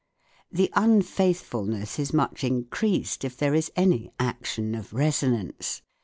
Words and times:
The 0.51 0.71
unfaithfulness 0.73 1.99
is 1.99 2.11
much 2.11 2.43
increased 2.43 3.23
if 3.23 3.37
there 3.37 3.53
is 3.53 3.71
any 3.75 4.09
action 4.17 4.73
of" 4.73 4.93
resonance." 4.95 5.83